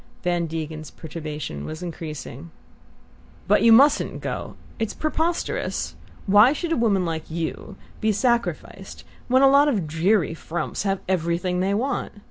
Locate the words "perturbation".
0.89-1.63